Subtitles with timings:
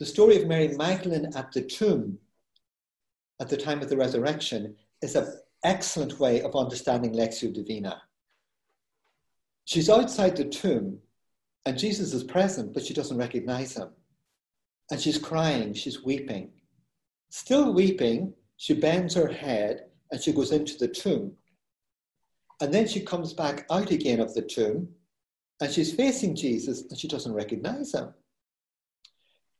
[0.00, 2.18] The story of Mary Magdalene at the tomb
[3.40, 5.32] at the time of the resurrection is an
[5.62, 8.02] excellent way of understanding Lectio Divina.
[9.66, 10.98] She's outside the tomb
[11.64, 13.90] and Jesus is present, but she doesn't recognize him.
[14.90, 16.50] And she's crying, she's weeping.
[17.30, 21.32] Still weeping, she bends her head and she goes into the tomb.
[22.60, 24.88] And then she comes back out again of the tomb
[25.60, 28.12] and she's facing Jesus and she doesn't recognize him.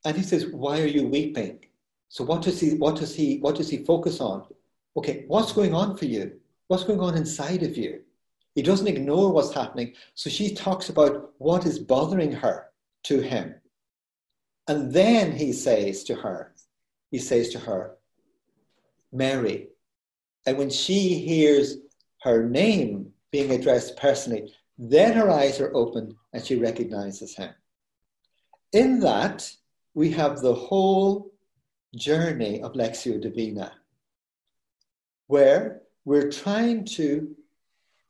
[0.04, 1.60] And he says, Why are you weeping?
[2.08, 4.44] So what does he what does he what does he focus on?
[4.96, 6.40] Okay, what's going on for you?
[6.68, 8.02] What's going on inside of you?
[8.54, 9.94] He doesn't ignore what's happening.
[10.14, 12.66] So she talks about what is bothering her
[13.04, 13.56] to him.
[14.68, 16.54] And then he says to her,
[17.10, 17.96] he says to her,
[19.12, 19.68] Mary.
[20.46, 21.78] And when she hears
[22.22, 27.50] her name being addressed personally, then her eyes are opened and she recognizes him.
[28.72, 29.50] In that,
[29.94, 31.32] we have the whole
[31.94, 33.72] journey of Lectio Divina,
[35.28, 37.34] where we're trying to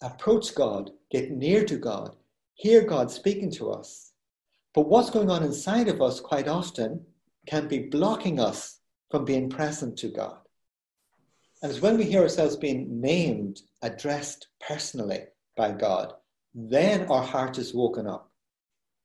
[0.03, 2.17] approach God, get near to God,
[2.55, 4.13] hear God speaking to us.
[4.75, 7.05] But what's going on inside of us quite often
[7.47, 10.39] can be blocking us from being present to God.
[11.63, 15.25] And it's when we hear ourselves being named, addressed personally
[15.57, 16.15] by God,
[16.55, 18.31] then our heart is woken up.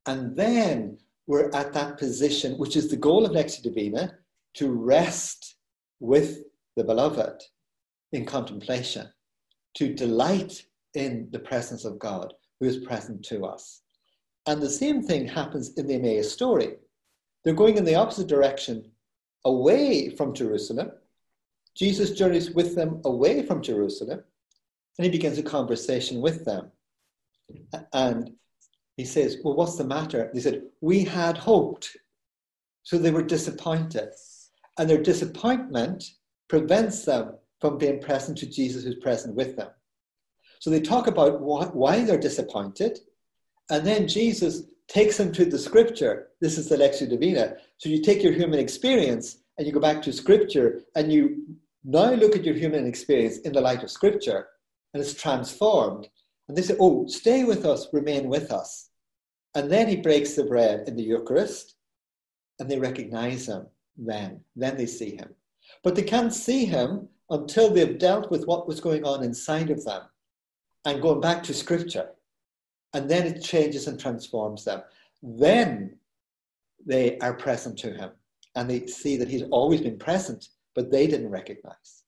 [0.06, 0.98] And then
[1.30, 4.18] we're at that position, which is the goal of Lectio Divina,
[4.56, 5.58] to rest
[6.00, 6.40] with
[6.76, 7.44] the beloved
[8.12, 9.08] in contemplation,
[9.76, 10.64] to delight
[10.96, 13.84] in the presence of God who is present to us.
[14.48, 16.78] And the same thing happens in the Emmaus story.
[17.44, 18.90] They're going in the opposite direction
[19.46, 20.94] away from Jerusalem.
[21.78, 24.24] Jesus journeys with them away from Jerusalem
[24.98, 26.72] and he begins a conversation with them.
[27.94, 28.32] And
[29.00, 30.30] he says, Well, what's the matter?
[30.34, 31.96] They said, We had hoped.
[32.84, 34.10] So they were disappointed.
[34.78, 36.04] And their disappointment
[36.50, 39.70] prevents them from being present to Jesus who's present with them.
[40.60, 43.00] So they talk about why they're disappointed,
[43.70, 46.32] and then Jesus takes them to the scripture.
[46.42, 47.56] This is the Lectio Divina.
[47.78, 51.46] So you take your human experience and you go back to scripture, and you
[51.86, 54.48] now look at your human experience in the light of scripture,
[54.94, 56.10] and it's transformed.
[56.50, 58.89] And they say, Oh, stay with us, remain with us.
[59.56, 61.76] And then he breaks the bread in the Eucharist,
[62.60, 63.68] and they recognize him
[63.98, 64.42] then.
[64.56, 65.34] Then they see him.
[65.84, 69.84] But they can't see him until they've dealt with what was going on inside of
[69.86, 70.04] them
[70.86, 72.10] and going back to scripture.
[72.94, 74.82] And then it changes and transforms them.
[75.22, 75.98] Then
[76.86, 78.12] they are present to him
[78.56, 82.04] and they see that he's always been present, but they didn't recognize.